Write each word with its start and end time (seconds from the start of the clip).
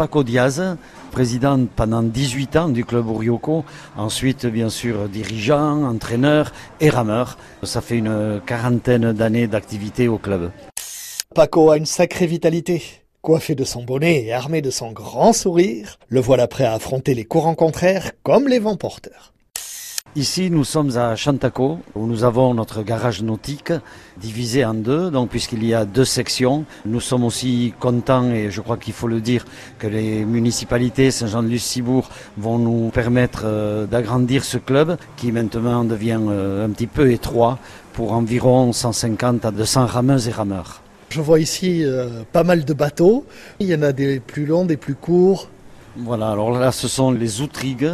Paco 0.00 0.24
Diaz, 0.24 0.78
président 1.10 1.66
pendant 1.76 2.02
18 2.02 2.56
ans 2.56 2.68
du 2.70 2.86
club 2.86 3.06
Orioko, 3.10 3.66
ensuite 3.98 4.46
bien 4.46 4.70
sûr 4.70 5.10
dirigeant, 5.10 5.84
entraîneur 5.84 6.54
et 6.80 6.88
rameur. 6.88 7.36
Ça 7.64 7.82
fait 7.82 7.98
une 7.98 8.40
quarantaine 8.46 9.12
d'années 9.12 9.46
d'activité 9.46 10.08
au 10.08 10.16
club. 10.16 10.52
Paco 11.34 11.70
a 11.70 11.76
une 11.76 11.84
sacrée 11.84 12.26
vitalité. 12.26 12.82
Coiffé 13.20 13.54
de 13.54 13.64
son 13.64 13.82
bonnet 13.82 14.24
et 14.24 14.32
armé 14.32 14.62
de 14.62 14.70
son 14.70 14.90
grand 14.90 15.34
sourire, 15.34 15.98
le 16.08 16.20
voilà 16.20 16.48
prêt 16.48 16.64
à 16.64 16.72
affronter 16.72 17.12
les 17.12 17.26
courants 17.26 17.54
contraires 17.54 18.12
comme 18.22 18.48
les 18.48 18.58
vents 18.58 18.78
porteurs. 18.78 19.34
Ici, 20.16 20.50
nous 20.50 20.64
sommes 20.64 20.96
à 20.96 21.14
Chantaco, 21.14 21.78
où 21.94 22.04
nous 22.04 22.24
avons 22.24 22.52
notre 22.52 22.82
garage 22.82 23.22
nautique 23.22 23.72
divisé 24.20 24.64
en 24.64 24.74
deux, 24.74 25.08
donc 25.08 25.30
puisqu'il 25.30 25.64
y 25.64 25.72
a 25.72 25.84
deux 25.84 26.04
sections. 26.04 26.64
Nous 26.84 26.98
sommes 26.98 27.22
aussi 27.22 27.72
contents, 27.78 28.28
et 28.32 28.50
je 28.50 28.60
crois 28.60 28.76
qu'il 28.76 28.92
faut 28.92 29.06
le 29.06 29.20
dire, 29.20 29.44
que 29.78 29.86
les 29.86 30.24
municipalités 30.24 31.12
Saint-Jean-de-Luz-Cibourg 31.12 32.08
vont 32.36 32.58
nous 32.58 32.88
permettre 32.88 33.42
euh, 33.44 33.86
d'agrandir 33.86 34.42
ce 34.42 34.58
club, 34.58 34.96
qui 35.16 35.30
maintenant 35.30 35.84
devient 35.84 36.18
euh, 36.28 36.66
un 36.66 36.70
petit 36.70 36.88
peu 36.88 37.12
étroit, 37.12 37.60
pour 37.92 38.10
environ 38.10 38.72
150 38.72 39.44
à 39.44 39.52
200 39.52 39.86
rameuses 39.86 40.26
et 40.26 40.32
rameurs. 40.32 40.82
Je 41.10 41.20
vois 41.20 41.38
ici 41.38 41.84
euh, 41.84 42.24
pas 42.32 42.42
mal 42.42 42.64
de 42.64 42.74
bateaux. 42.74 43.24
Il 43.60 43.68
y 43.68 43.76
en 43.76 43.82
a 43.82 43.92
des 43.92 44.18
plus 44.18 44.44
longs, 44.44 44.64
des 44.64 44.76
plus 44.76 44.96
courts. 44.96 45.46
Voilà, 45.96 46.32
alors 46.32 46.50
là, 46.50 46.72
ce 46.72 46.88
sont 46.88 47.12
les 47.12 47.42
outrigues 47.42 47.92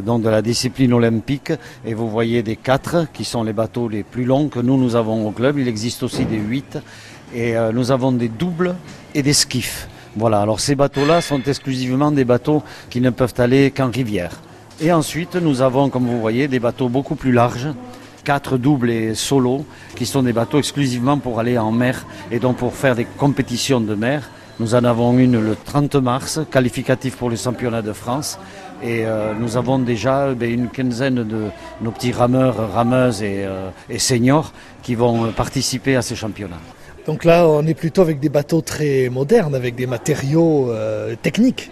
donc 0.00 0.22
de 0.22 0.28
la 0.28 0.42
discipline 0.42 0.92
olympique. 0.92 1.52
Et 1.84 1.94
vous 1.94 2.08
voyez 2.08 2.42
des 2.42 2.56
quatre 2.56 3.06
qui 3.12 3.24
sont 3.24 3.42
les 3.42 3.52
bateaux 3.52 3.88
les 3.88 4.02
plus 4.02 4.24
longs 4.24 4.48
que 4.48 4.60
nous, 4.60 4.96
avons 4.96 5.26
au 5.26 5.30
club. 5.30 5.58
Il 5.58 5.68
existe 5.68 6.02
aussi 6.02 6.24
des 6.24 6.36
huit. 6.36 6.78
Et 7.34 7.56
euh, 7.56 7.72
nous 7.72 7.90
avons 7.90 8.12
des 8.12 8.28
doubles 8.28 8.74
et 9.14 9.22
des 9.22 9.32
skiffs. 9.32 9.88
Voilà, 10.16 10.40
alors 10.40 10.60
ces 10.60 10.76
bateaux-là 10.76 11.20
sont 11.20 11.42
exclusivement 11.42 12.12
des 12.12 12.24
bateaux 12.24 12.62
qui 12.88 13.00
ne 13.00 13.10
peuvent 13.10 13.34
aller 13.38 13.72
qu'en 13.72 13.90
rivière. 13.90 14.30
Et 14.80 14.92
ensuite, 14.92 15.36
nous 15.36 15.60
avons, 15.60 15.88
comme 15.88 16.06
vous 16.06 16.20
voyez, 16.20 16.46
des 16.46 16.60
bateaux 16.60 16.88
beaucoup 16.88 17.16
plus 17.16 17.32
larges, 17.32 17.68
quatre 18.24 18.56
doubles 18.56 18.90
et 18.90 19.14
solos, 19.14 19.64
qui 19.96 20.06
sont 20.06 20.22
des 20.22 20.32
bateaux 20.32 20.58
exclusivement 20.58 21.18
pour 21.18 21.40
aller 21.40 21.58
en 21.58 21.72
mer 21.72 22.06
et 22.30 22.38
donc 22.38 22.56
pour 22.56 22.74
faire 22.74 22.94
des 22.94 23.04
compétitions 23.04 23.80
de 23.80 23.94
mer. 23.94 24.30
Nous 24.60 24.76
en 24.76 24.84
avons 24.84 25.18
une 25.18 25.40
le 25.40 25.56
30 25.56 25.96
mars, 25.96 26.40
qualificatif 26.48 27.16
pour 27.16 27.28
le 27.28 27.34
championnat 27.34 27.82
de 27.82 27.92
France. 27.92 28.38
Et 28.84 29.04
euh, 29.04 29.32
nous 29.34 29.56
avons 29.56 29.80
déjà 29.80 30.32
ben, 30.32 30.48
une 30.48 30.68
quinzaine 30.68 31.24
de 31.24 31.48
nos 31.80 31.90
petits 31.90 32.12
rameurs, 32.12 32.72
rameuses 32.72 33.22
et, 33.22 33.44
euh, 33.44 33.70
et 33.90 33.98
seniors 33.98 34.52
qui 34.82 34.94
vont 34.94 35.32
participer 35.32 35.96
à 35.96 36.02
ces 36.02 36.14
championnats. 36.14 36.60
Donc 37.06 37.24
là, 37.24 37.48
on 37.48 37.66
est 37.66 37.74
plutôt 37.74 38.02
avec 38.02 38.20
des 38.20 38.28
bateaux 38.28 38.60
très 38.60 39.08
modernes, 39.08 39.56
avec 39.56 39.74
des 39.74 39.86
matériaux 39.86 40.70
euh, 40.70 41.16
techniques. 41.20 41.70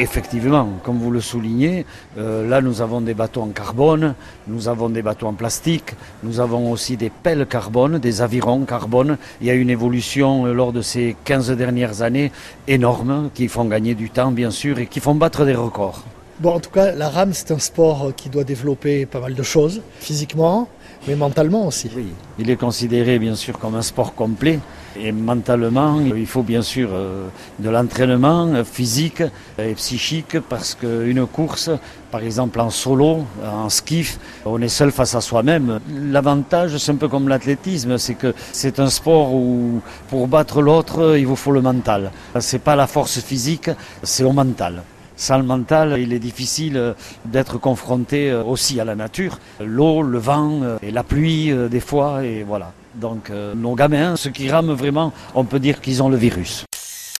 Effectivement, 0.00 0.66
comme 0.82 0.96
vous 0.96 1.10
le 1.10 1.20
soulignez, 1.20 1.84
euh, 2.16 2.48
là 2.48 2.62
nous 2.62 2.80
avons 2.80 3.02
des 3.02 3.12
bateaux 3.12 3.42
en 3.42 3.48
carbone, 3.48 4.14
nous 4.48 4.66
avons 4.66 4.88
des 4.88 5.02
bateaux 5.02 5.26
en 5.26 5.34
plastique, 5.34 5.92
nous 6.22 6.40
avons 6.40 6.72
aussi 6.72 6.96
des 6.96 7.10
pelles 7.10 7.44
carbone, 7.44 7.98
des 7.98 8.22
avirons 8.22 8.64
carbone. 8.64 9.18
Il 9.42 9.46
y 9.46 9.50
a 9.50 9.54
une 9.54 9.68
évolution 9.68 10.46
euh, 10.46 10.54
lors 10.54 10.72
de 10.72 10.80
ces 10.80 11.16
15 11.24 11.50
dernières 11.50 12.00
années 12.00 12.32
énorme 12.66 13.28
qui 13.34 13.46
font 13.46 13.66
gagner 13.66 13.94
du 13.94 14.08
temps 14.08 14.32
bien 14.32 14.50
sûr 14.50 14.78
et 14.78 14.86
qui 14.86 15.00
font 15.00 15.14
battre 15.14 15.44
des 15.44 15.54
records. 15.54 16.02
Bon, 16.38 16.54
en 16.54 16.60
tout 16.60 16.70
cas, 16.70 16.92
la 16.92 17.10
rame, 17.10 17.34
c'est 17.34 17.50
un 17.50 17.58
sport 17.58 18.12
qui 18.16 18.30
doit 18.30 18.44
développer 18.44 19.04
pas 19.04 19.20
mal 19.20 19.34
de 19.34 19.42
choses, 19.42 19.82
physiquement, 19.98 20.70
mais 21.06 21.16
mentalement 21.16 21.66
aussi. 21.66 21.90
Oui, 21.96 22.12
il 22.38 22.50
est 22.50 22.56
considéré 22.56 23.18
bien 23.18 23.34
sûr 23.34 23.58
comme 23.58 23.74
un 23.74 23.82
sport 23.82 24.14
complet. 24.14 24.58
Et 24.96 25.12
mentalement, 25.12 26.00
il 26.00 26.26
faut 26.26 26.42
bien 26.42 26.62
sûr 26.62 26.90
euh, 26.92 27.28
de 27.58 27.70
l'entraînement 27.70 28.64
physique 28.64 29.22
et 29.58 29.72
psychique 29.74 30.40
parce 30.48 30.74
qu'une 30.74 31.26
course, 31.26 31.70
par 32.10 32.22
exemple 32.22 32.60
en 32.60 32.70
solo, 32.70 33.24
en 33.44 33.68
skiff, 33.68 34.18
on 34.44 34.60
est 34.60 34.68
seul 34.68 34.90
face 34.90 35.14
à 35.14 35.20
soi-même. 35.20 35.80
L'avantage, 35.94 36.76
c'est 36.78 36.92
un 36.92 36.96
peu 36.96 37.08
comme 37.08 37.28
l'athlétisme, 37.28 37.98
c'est 37.98 38.14
que 38.14 38.34
c'est 38.52 38.80
un 38.80 38.90
sport 38.90 39.32
où 39.32 39.80
pour 40.08 40.26
battre 40.26 40.60
l'autre, 40.60 41.16
il 41.16 41.26
vous 41.26 41.36
faut 41.36 41.52
le 41.52 41.62
mental. 41.62 42.10
C'est 42.40 42.62
pas 42.62 42.74
la 42.74 42.88
force 42.88 43.20
physique, 43.20 43.70
c'est 44.02 44.24
au 44.24 44.32
mental. 44.32 44.82
Sans 45.20 45.36
le 45.36 45.44
mental, 45.44 46.00
il 46.00 46.14
est 46.14 46.18
difficile 46.18 46.94
d'être 47.26 47.58
confronté 47.58 48.32
aussi 48.32 48.80
à 48.80 48.86
la 48.86 48.94
nature. 48.94 49.38
L'eau, 49.60 50.00
le 50.00 50.18
vent 50.18 50.62
et 50.82 50.90
la 50.90 51.02
pluie 51.02 51.52
des 51.70 51.80
fois, 51.80 52.24
et 52.24 52.42
voilà. 52.42 52.72
Donc 52.94 53.30
nos 53.54 53.74
gamins, 53.74 54.16
ceux 54.16 54.30
qui 54.30 54.50
rament 54.50 54.72
vraiment, 54.72 55.12
on 55.34 55.44
peut 55.44 55.60
dire 55.60 55.82
qu'ils 55.82 56.02
ont 56.02 56.08
le 56.08 56.16
virus. 56.16 56.64